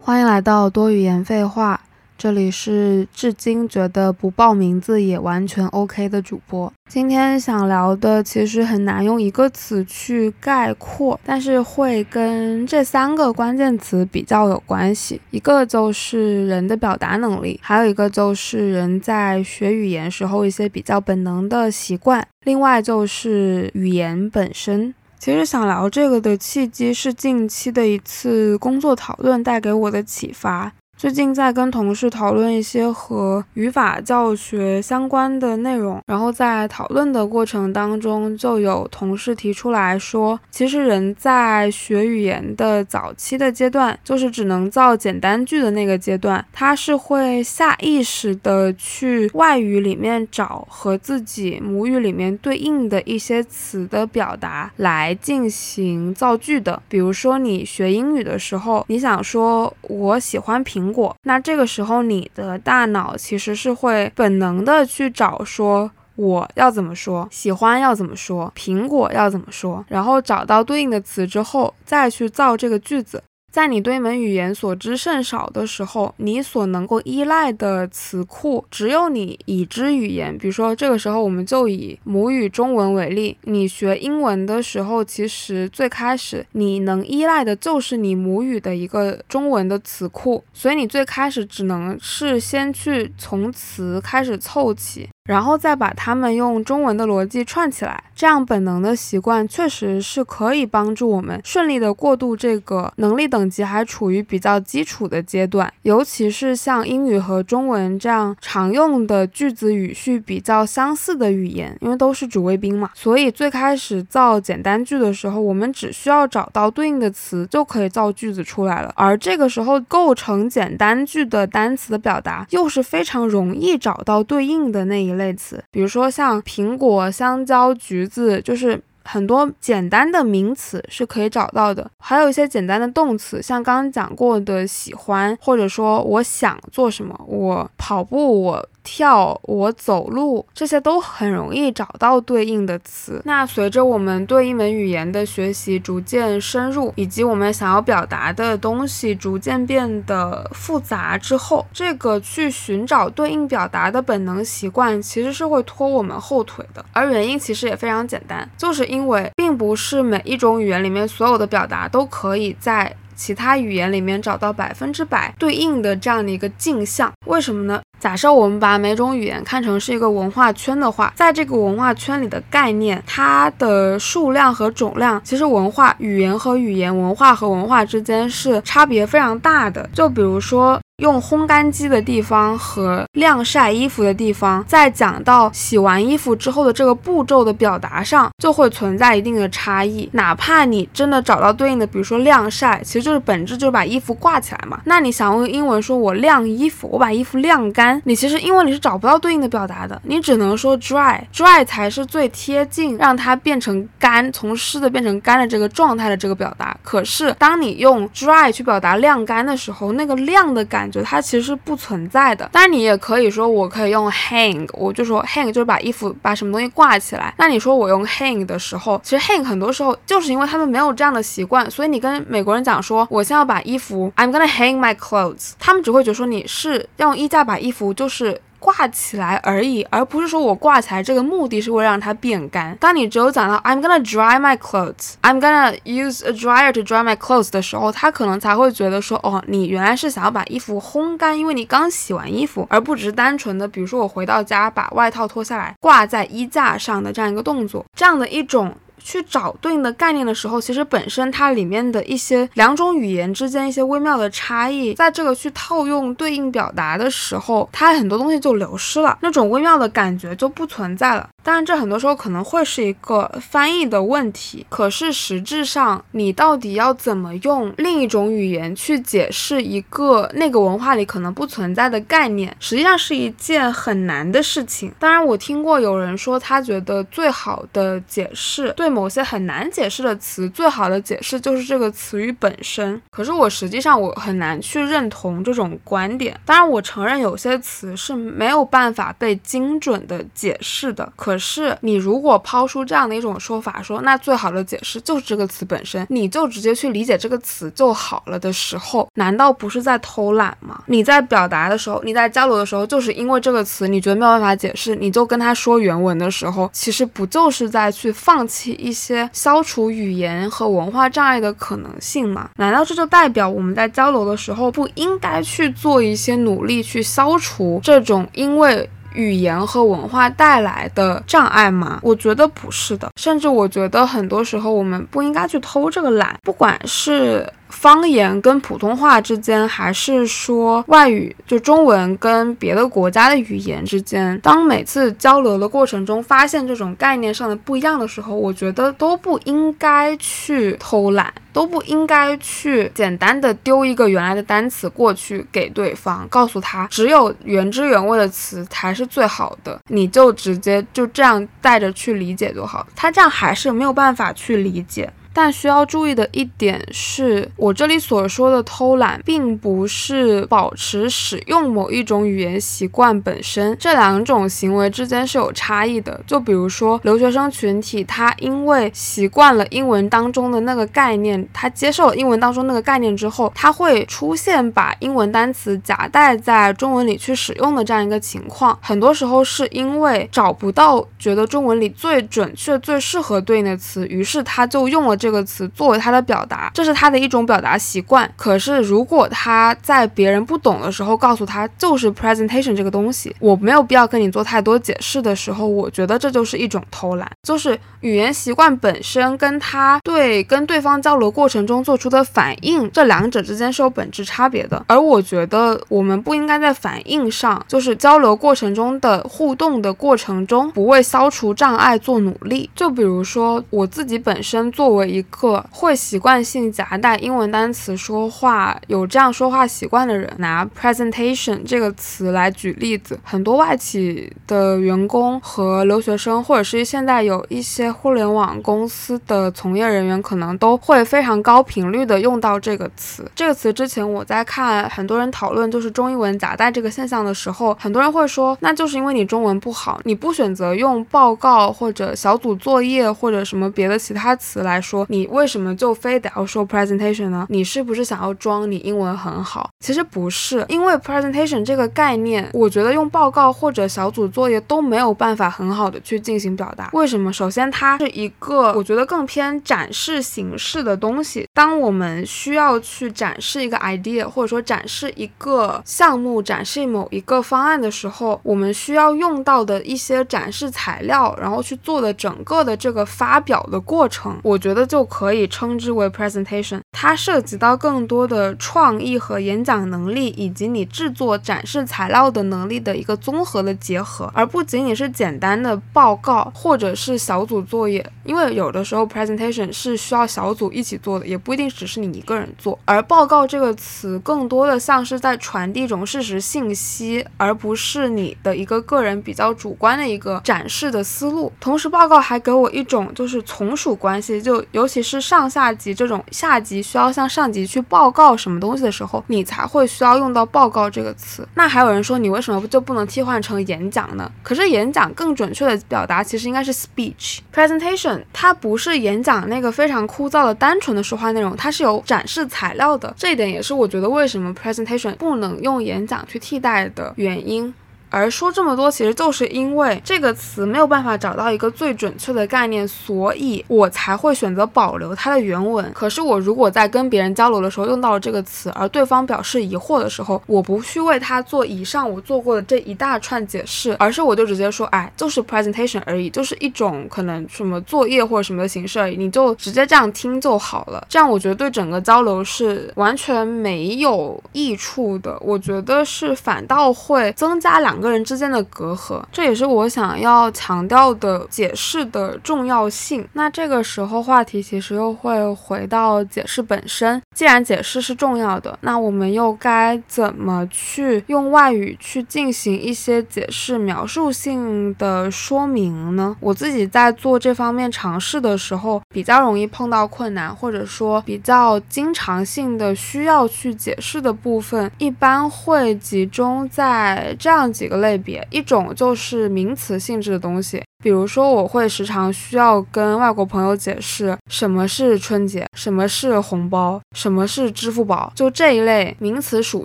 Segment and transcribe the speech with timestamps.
[0.00, 1.80] 欢迎来到多语言废话，
[2.18, 6.72] 这里是至今觉得不报名字也完全 OK 的主播。
[6.92, 15.18] 今天想聊的其实很难用一个词去概括，但是会跟这三个关键词比较有关系。
[15.30, 24.94] 一个就是人的表达能力，还有一个就是人在学语言时候一些比较本能的习惯，另外就是语言本身。
[25.18, 30.70] 其实想聊这个的契机是近期的一次工作讨论带给我的启发。
[31.02, 56.80] 最近在跟同事讨论一些和语法教学相关的内容，然后在讨论的过程当中，就有同事提出来说，其实人在学语言的早期的阶段，就是只能造简单句的那个阶段，他是会下意识的去外语里面找和自己母语里面对应的一些词的表达来进行造句的。
[56.88, 60.91] 比如说你学英语的时候，你想说我喜欢苹。
[60.92, 73.22] 果，那这个时候你的大脑其实是会本能的去找说我要怎么说，喜欢要怎么说，苹果要怎么说，然后找到对应的词之后，再去造这个句子。
[73.52, 80.36] 在你对一门语言所知甚少的时候，你所能够依赖的词库只有你已知语言。
[80.38, 95.06] 比如说，这个时候我们就以母语中文为例，你学英文的时候，其实最开始你能依赖的就是你母语的一个中文的词库，所以你最开始只能是先去从词开始凑齐。
[95.28, 105.72] 然后再把它们用中文的逻辑串起来，这样本能的习惯确实是可以帮助我们顺利的过渡这个能力等等级还处于比较基础的阶段。
[105.82, 118.92] 尤其是像英语和中文这样常用的句子语序比较相似的语言，因为都是主谓宾嘛，所以最开始造简单句的时候，我们只需要找到对应的词就可以造句子出来了。
[118.96, 125.12] 而这个时候构成简单句的单词的表达，又是非常容易找到对应的那一。
[125.12, 138.68] 类词，比如说像苹果、香蕉、橘子，就是很多简单的名词是可以找到的，还有一些简单的动词，像刚刚讲过的喜欢，或者说我想做什么，我跑步，我。
[138.84, 143.20] 跳，我走路，这些都很容易找到对应的词。
[143.24, 156.84] 那随着我们对一门语言的学习逐渐深入，以及我们想要表达的东西逐渐变得复杂之后，这个去寻找对应表达的本能习惯其实是会拖我们后腿的。
[156.92, 167.12] 而原因其实也非常简单，就是因为并不是每一种语言里面所有的表达都可以在其他语言里面找到百分之百对应的这样的一个镜像。
[167.26, 167.80] 为什么呢？
[168.00, 179.88] 假设我们把每种语言看成是一个文化圈的话，在这个文化圈里的概念，它的数量和总量，其实文化语言和语言、文化和文化之间是差别非常大的。
[179.94, 180.80] 就比如说。
[181.02, 190.08] 用烘干机的地方和晾晒衣服的地方，在讲到洗完衣服之后的这个步骤的表达上，就会存在一定的差异。
[190.12, 194.80] 哪怕你真的找到对应的，比如说晾晒，其实就是本质就是把衣服挂起来嘛。
[194.84, 206.76] 那你想用英文说我晾衣服，我把衣服晾干，你其实英文里是找不到对应的表达的，你只能说 dry，dry 才是最贴近让它变成干，从湿的变成干的这个状态的这个表达。
[206.84, 210.91] 可是当你用 dry 去表达晾干的时候，那个晾的感。
[210.92, 217.34] 觉它其实是不存在的，当然你也可以说我可以用 hang，我就说 hang 就是把衣服把什么东西挂起来。
[217.38, 228.40] 那你说我用 hang 的时候，其实 hang 很多时候就是因为他们没有这样的习惯，所以你跟美国人讲说我先要把衣服，I'm gonna hang my clothes，他们只会觉得说你是要用衣架把衣服就是。
[228.62, 232.76] 挂起来而已，而不是说我挂起来这个目的是为了让它变干。
[232.78, 248.72] 当你只有讲到 I'm gonna dry my clothes, I'm gonna use a dryer to dry my clothes 的时候，他可能才会觉得说，哦，你原来是想要把衣服烘干，因为你刚洗完衣服，而不只是单纯的，比如说我回到家把外套脱下来挂在衣架上的这样一个动作，这样的一种。
[249.04, 261.28] 去找对应的概念的时候，其实本身它里面的一些两种语言之间一些微妙的差异，在这个去套用对应表达的时候，它很多东西就流失了，那种微妙的感觉就不存在了。
[261.42, 264.64] 当然，这很多时候可能会是一个翻译的问题。
[264.68, 274.92] 可是实质上，你到底要怎么用另一种语言去解释一个那个文化里可能不存在的概念，实际上是一件很难的事情。
[274.98, 283.00] 当然，我听过有人说，他觉得最好的解释对某些很难解释的词，最好的解释就是这个词语本身。
[283.10, 286.38] 可是我实际上我很难去认同这种观点。
[286.44, 291.12] 当然，我承认有些词是没有办法被精准的解释的。
[291.16, 300.82] 可可是，你如果抛出这样的一种说法，说那最好的解释就是这个词本身，你就直接去理解这个词就好了的时候，难道不是在偷懒吗？
[300.88, 312.50] 你在表达的时候，你在交流的时候，就是因为这个词你觉得没有办法解释，你就跟他说原文的时候，其实不就是在去放弃一些消除语言和文化障碍的可能性吗？
[312.56, 318.86] 难道这就代表我们在交流的时候不应该去做一些努力去消除这种因为？
[319.14, 322.00] 语言和文化带来的障碍吗？
[322.02, 327.50] 我觉得不是的，甚至我觉得很多时候我们不应该去偷这个懒，不管是。
[327.72, 355.10] 方言跟普通话之间，还是说外语，就中文跟别的国家的语言之间，当每次交流的过程中发现这种概念上的不一样的时候，我觉得都不应该去偷懒，都不应该去简单的丢一个原来的单词过去给对方，告诉他只有原汁原味的词才是最好的，你就直接就这样带着去理解就好，他这样还是没有办法去理解。
[355.34, 366.20] 但需要注意的一点是，我这里所说的偷懒，并不是保持使用某一种语言习惯本身，这两种行为之间是有差异的。
[366.26, 378.78] 就比如说留学生群体，他因为习惯了英文当中的那个概念，他接受了英文当中那个概念之后，他会出现把英文单词夹带在中文里去使用的这样一个情况。
[378.82, 385.16] 很多时候是因为找不到觉得中文里最准确、最适合对应的词，于是他就用了。
[385.22, 388.28] 这个词作为他的表达，这是他的一种表达习惯。
[388.36, 397.30] 可是，如果他在别人不懂的时候告诉他就是 presentation 这个东西，我没有必要跟你做太多解释的时候，我觉得这就是一种偷懒。
[397.44, 404.84] 就是语言习惯本身跟他对跟对方交流过程中做出的反应，这两者之间是有本质差别的。
[404.88, 412.68] 而我觉得我们不应该在反应上，就是交流过程中的互动的过程中，不为消除障碍做努力。
[412.74, 415.11] 就比如说我自己本身作为。
[415.12, 433.30] 一个会习惯性夹带英文单词说话，有这样说话习惯的人，拿 presentation 这个词来举例子，很多外企的员工和留学生，或者是现在有一些互联网公司的从业人员，可能都会非常高频率的用到这个词。
[433.34, 447.46] 这个词之前我在看很多人讨论就是中英文夹带这个现象的时候，很多人会说，那就是因为你中文不好，你不选择用报告或者小组作业或者什么别的其他词来说你为什么就非得要说 presentation 呢？
[447.48, 449.70] 你是不是想要装你英文很好？
[449.80, 456.90] 其实不是，因为 presentation 这个概念，我觉得用报告或者小组作业都没有办法很好的去进行表达。
[456.92, 457.32] 为什么？
[457.32, 461.48] 首先，它是一个我觉得更偏展示形式的东西。
[461.54, 474.82] 当我们需要去展示一个 idea，或者说展示一个项目、展示某一个方案的时候，我们需要用到的一些展示材料，然后去做的整个的这个发表的过程，我觉得。
[474.92, 488.06] 就可以称之为 presentation，它涉及到更多的创意和演讲能力，以及你制作展示材料的能力的一个综合的结合，而不仅仅是简单的报告或者是小组作业。
[488.24, 492.78] 因为有的时候 presentation 是需要小组一起做的，也不一定只是你一个人做。
[492.84, 501.50] 而报告这个词更多的像是在传递一种事实信息，而不是你的一个个人比较主观的一个展示的思路。
[501.58, 504.81] 同时，报告还给我一种就是从属关系，就有。
[504.82, 511.46] 尤其是上下级这种下级需要向上级去报告什么东西的时候，你才会需要用到“报告”这个词。
[511.54, 514.28] 那还有人说，你为什么就不能替换成演讲呢？
[514.42, 523.14] 可是演讲更准确的表达其实应该是 speech presentation，它不是演讲那个非常枯燥的单纯的说话内容，它是有展示材料的。
[523.16, 527.72] 这一点也是我觉得为什么 presentation 不能用演讲去替代的原因。
[528.12, 535.90] 而说这么多，其实就是因为这个词没有办法找到一个最准确的概念，所以我才会选择保留它的原文。
[535.94, 551.02] 可是我如果在跟别人交流的时候用到了这个词，而对方表示疑惑的时候，我不去为他做以上我做过的这一大串解释，而是我就直接说，哎，就是 presentation 而已，就是一种可能什么作业或者什么的形式而已，你就直接这样听就好了。
[551.08, 558.01] 这样我觉得对整个交流是完全没有益处的，我觉得是反倒会增加两。
[558.02, 563.26] 个人之间的隔阂，这也是我想要强调的解释的重要性。
[563.34, 567.22] 那这个时候话题其实又会回到解释本身。
[567.34, 576.36] 既然解释是重要的，那我们又该怎么去用外语去进行一些解释描述性的说明呢？
[576.40, 590.82] 我自己在做这方面尝试的时候，比较容易碰到困难，或者说比较经常性的需要去解释的部分，一般会集中在这样几个类别：一种就是名词性质的东西。
[591.02, 599.84] 比如说，我会时常需要跟外国朋友解释什么是春节，什么是红包，什么是支付宝，就这一类名词属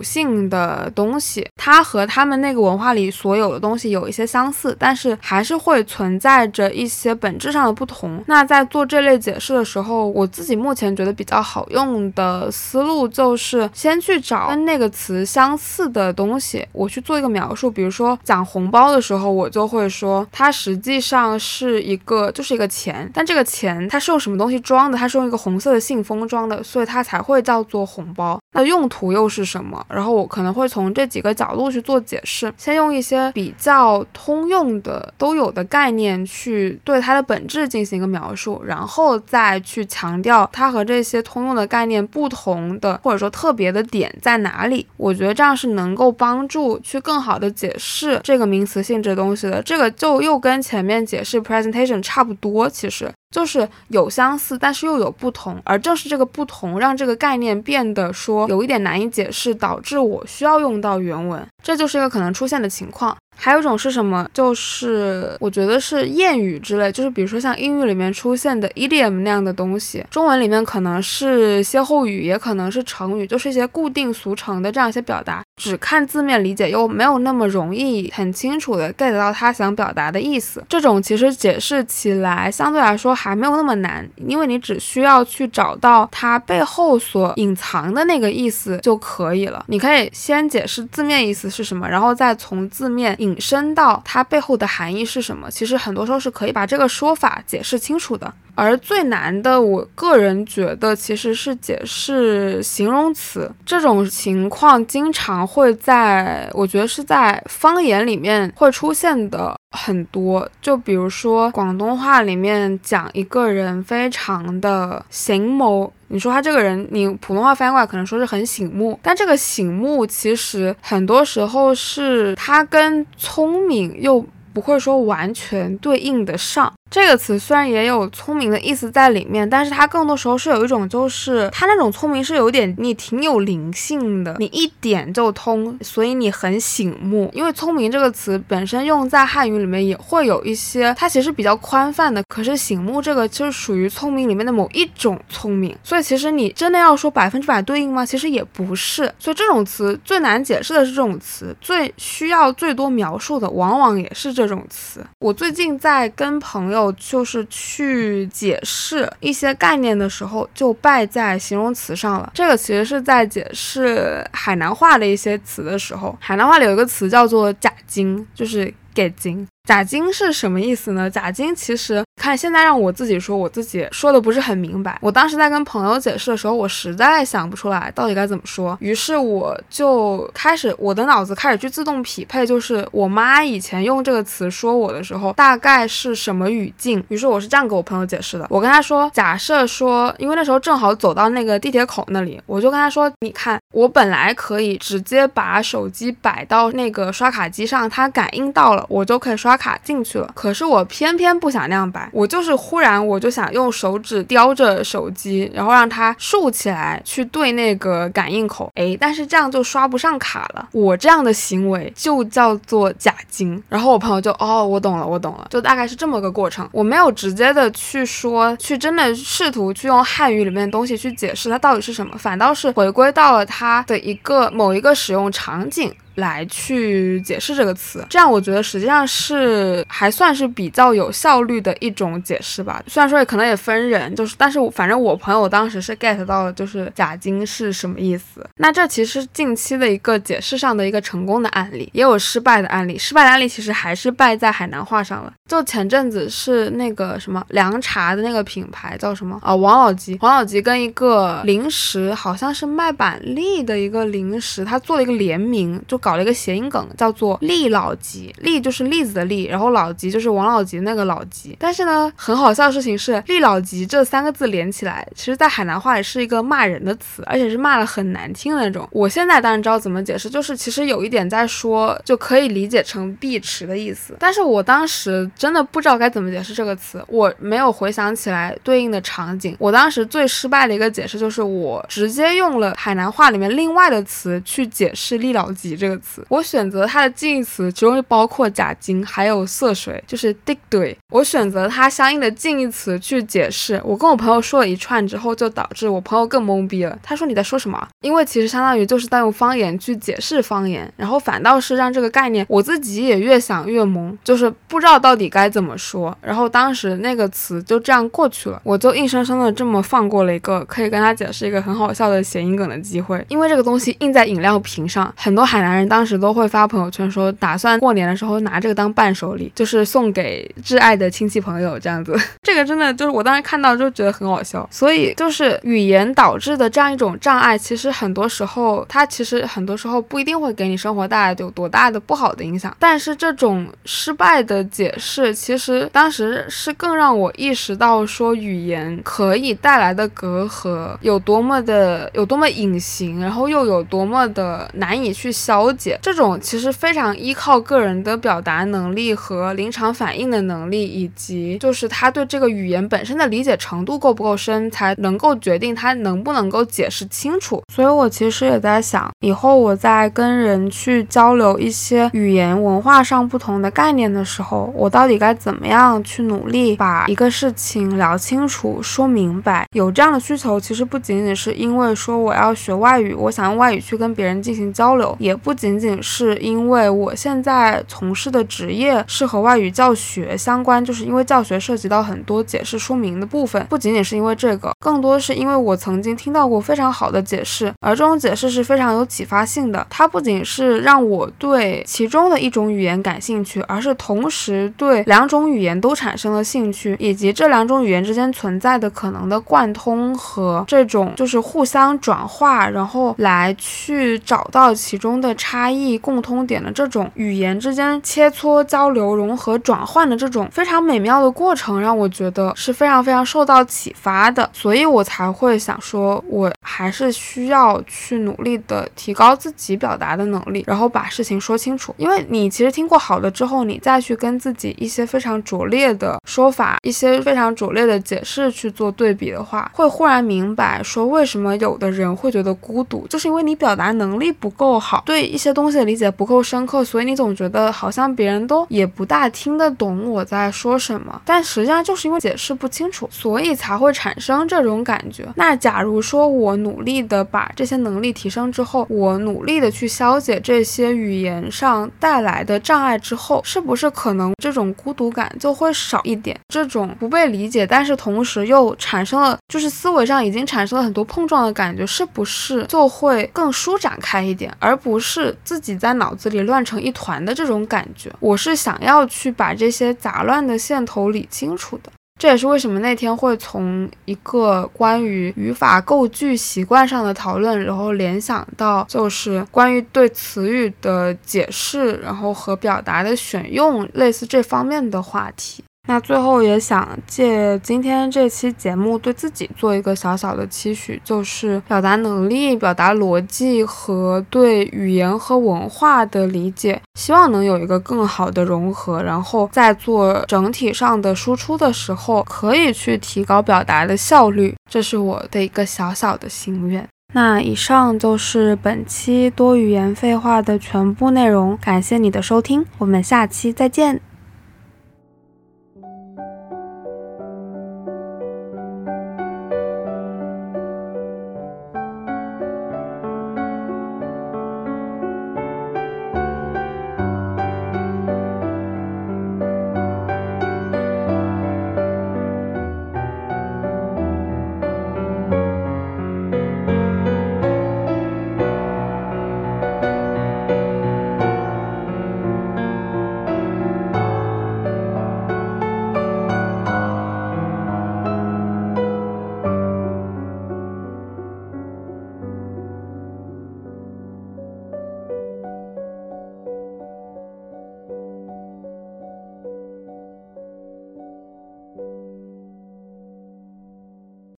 [0.00, 8.22] 性的东西，它和他们那个文化里所有的东西有一些相似，但是还是会存在着一些本质上的不同。
[8.26, 17.68] 那在做这类解释的时候，我自己目前觉得比较好用的思路就是先去找跟那个词相似的东西，我去做一个描述。
[17.68, 21.00] 比如说讲红包的时候，我就会说它实际。
[21.08, 24.98] 上是一个，就是一个钱，但这个钱它是用什么东西装的？
[24.98, 28.38] 它是用一个红色的信封装的，所以它才会叫做红包。
[28.52, 29.82] 那用途又是什么？
[29.88, 44.86] 然后我可能会从这几个角度去做解释，先用一些比较通用的、都有的概念去对它的本质进行一个描述，然后再去强调它和这些通用的概念不同的或者说特别的点在哪里。
[44.98, 49.62] 我觉得这样是能够帮助去更好的解释这个名词性质东西的。
[49.62, 50.97] 这个就又跟前面。
[51.04, 63.16] 解释 presentation 差不多，其实就是有相似，但是又有不同，而正是这个不同，让这个概念变得说有一点难以解释，导致我需要用到原文，这就是一个可能出现的情况。
[63.40, 64.28] 还有一种是什么？
[64.34, 80.64] 就是我觉得是谚语之类，就是比如说像英语里面出现的 idiom 那样的东西，中文里面可能是歇后语，也可能是成语，就是一些固定俗成的这样一些表达，只看字面理解又没有那么容易很清楚的 get 到他想表达的意思。
[80.68, 89.64] 这种其实解释起来相对来说还没有那么难，因为你只需要去找到它背后所隐藏的那个意思就可以了。
[89.66, 93.36] 你可以先解释字面意思是什么，然后再从字面引。
[93.48, 95.50] 申到它背后的含义是什么？
[95.50, 98.30] 其实很多时候是可以把这个说法解释清楚的。
[98.54, 103.50] 而最难的，我个人觉得其实是解释形容词。
[103.64, 110.48] 这种情况经常会在，我觉得是在方言里面会出现的很多。
[110.60, 126.72] 就比如说广东话里面讲一个人非常的醒目，你说他这个人，你普通话翻译过来可能说是很醒目，但这个醒目其实很多时候是他跟聪明又不会说完全对应的上。
[126.90, 137.30] 这个词虽然也有聪明的意思在里面，但是它更多时候是有一种，就是它那种聪明是有点你挺有灵性的，你一点就通，所以你很醒目。
[137.34, 142.22] 因为聪明这个词本身用在汉语里面也会有一些，它其实比较宽泛的。
[142.26, 148.06] 可是醒目这个就是属于聪明里面的某一种聪明，所以其实你真的要说百分之百对应吗？
[148.06, 149.12] 其实也不是。
[149.18, 155.04] 所以这种词最难解释的是这种词，最需要最多描述的往往也是这种词。
[155.18, 156.77] 我最近在跟朋友。
[156.92, 162.30] 就是去解释一些概念的时候，就败在形容词上了。
[162.34, 169.46] 这个其实是在解释海南话的一些词的时候，海南话里有一个词叫做“假精”，就是“给精”。
[169.68, 171.10] 假金是什么意思呢？
[171.10, 174.98] 假金其实看现在让我自己说，我自己说的不是很明白。
[175.02, 187.04] 我当时在跟朋友解释的时候，我实在想不出来到底该怎么说，于是我就开始我的脑子开始去自动匹配，就是我妈以前用这个词说我的时候，大概是什么语境。
[187.08, 199.57] 于是我是这样给我朋友解释的，我跟他说，假设说，因为那时候正好走到那个地铁口那里，我就跟他说，你看，我本来可以直接把手机摆到那个刷卡机上，它感应到了，我就可以刷。
[199.58, 210.68] 卡进去了，可是我偏偏不想那样摆，我就是忽然我就想用手指叼着手机，然后让它竖起来去对那个感应口，哎，但是这样就刷不上卡了。
[210.72, 213.62] 我这样的行为就叫做假金。
[213.68, 216.68] 然后我朋友就哦，我懂了，我懂了，就大概是这么个过程。
[216.72, 225.92] 我没有直接的去说，去真的试图去用汉语里面的东西去解释它到底是什么，反倒是回归到了它的一个某一个使用场景。
[226.18, 232.82] 来去解释这个词，这样我觉得实际上是还算是比较有效率的一种解释吧。
[232.86, 238.44] 虽然说也可能也分人，就是，但是我反正我朋友当时是 get 到了，就是假金是什么意思。
[238.56, 242.98] 那这其实近期的一个解释上的一个成功的案例，也有失败的案例。
[242.98, 245.32] 失败的案例其实还是败在海南话上了。
[245.48, 249.54] 就前阵子是那个什么凉茶的那个品牌叫什么啊？
[249.54, 256.07] 王老吉，王老吉跟一个零食好像是卖板栗的一个零食，他做了一个联名，就搞。
[256.08, 258.34] 搞了一个谐音梗，叫做“栗老吉”。
[258.40, 261.54] 栗就是栗子的栗，然后老吉就是王老吉那个老吉。
[261.60, 268.88] 但是呢，很好笑的事情是，“栗老吉”这三个字连起来，其实在海南话里是一个骂人的词，而且是骂的很难听的那种。
[268.90, 274.16] 我现在当然知道怎么解释，就是其实有一点在说，就可以理解成碧池的意思。
[274.18, 279.54] 但是我当时真的不知道该怎么解释这个词，我没有回想起来对应的场景。
[279.58, 286.24] 我当时最失败的一个解释就是我直接用了海南话里面另外的词去解释“利老吉”这个词。
[286.28, 290.96] 我选择它的近义词，其中就包括假金，还有色水，就是 dick 对。
[291.12, 293.80] 我选择它相应的近义词去解释。
[293.84, 296.98] 我跟我朋友说了一串之后，就导致我朋友更懵逼了。
[297.02, 297.88] 他说你在说什么？
[298.00, 306.16] 因为其实相当于就是在用方言去解释方言，然后反倒是让这个概念我自己也越想越懵，就是不知道到底该怎么说。
[306.20, 313.24] 然后当时那个词就这样过去了，我就硬生生的这么放过了一个可以跟他解释一个很好笑的谐音梗的机会。
[313.28, 322.16] 因为这个东西印在饮料瓶上，很多海南人当时都会发朋友圈说，打算过年的时候拿这个当伴手礼，就是送给挚爱的亲戚朋友这样子。
[322.42, 324.68] 这个真的就是我当时看到就觉得很好笑。
[324.70, 332.76] 所以就是语言导致的这样一种障碍，其实很多时候它其实很多时候不一定会给你生活带来有多大的不好的影响。
[332.78, 345.98] 但是这种失败的解释，其实当时是更让我意识到说语言可以带来的隔阂有多么的有多么隐形，然后又有多么的难以去消解。
[346.02, 357.62] 这种其实非常依靠个人的表达能力和临场反应的能力，以及就是他对这个语言本身的理解程度够不够深，才能够决定他能不能够解释清楚。
[357.72, 369.66] 所以我其实也在想，以后我在跟人去交流一些语言文化上不同的概念的时候，我到底该怎么样去努力把一个事情聊清楚、说明白？
[369.72, 389.84] 有这样的需求，其实不仅仅是因为说我要学外语，我想用外语去跟别人进行交流，也不仅仅是因为我现在从事的职业是和外语教学相关，就是因为教学涉及到很多解释说明的部分，不仅仅是因为这个，更多是因为我曾经听到过非常好的解释，而这种解释是非常有启发性的。
[389.90, 421.94] 它不仅是让我对其中的一种语言感兴趣，而是同时对两种语言都产生了兴趣，以及这两种语言之间存在的可能的贯通和这种就是互相转化，然后来去找到其中的差差异共通点的这种语言之间切磋、交流、融合、转换的这种非常美妙的过程，让我觉得是非常非常受到启发的，所以我才会想说，我还是需要去努力的提高自己表达的能力，然后把事情说清楚。
[421.96, 441.22] 因为你其实听过好的之后，你再去跟自己一些非常拙劣的说法、一些非常拙劣的解释去做对比的话，会忽然明白说为什么有的人会觉得孤独，就是因为你表达能力不够好，对一些东西的理解不够深刻，所以你总觉得好像别人都也不大听得懂我在说什么。
[441.24, 445.28] 但实际上就是因为解释不清楚，所以才会产生这种感觉。
[445.36, 456.36] 那假如说我努力的把这些能力提升之后，我努力的去消解这些语言上带来的障碍之后，是不是可能这种孤独感就会少一点？
[456.48, 468.10] 这种不被理解，但是同时又产生了，就是思维上已经产生了很多碰撞的感觉，是不是就会更舒展开一点，而不是自己在脑子里乱成一团的这种感觉？
[468.20, 471.90] 我是想要去把这些杂乱的线头理清楚的。
[472.20, 485.62] 这也是为什么那天会从一个关于语法构句习惯上的讨论，然后联想到就是关于对词语的解释，然后和表达的选用，类似这方面的话题。
[485.88, 504.54] 那最后也想借今天这期节目，对自己做一个小小的期许，就是表达能力、表达逻辑和对语言和文化的理解，希望能有一个更好的融合，然后在做整体上的输出的时候，可以去提高表达的效率。
[504.70, 506.86] 这是我的一个小小的心愿。
[507.14, 514.07] 那以上就是本期多语言废话的全部内容，感谢你的收听，我们下期再见。